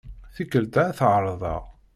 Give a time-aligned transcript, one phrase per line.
[0.35, 1.63] Tikkelt-a ad t-ɛerḍeɣ.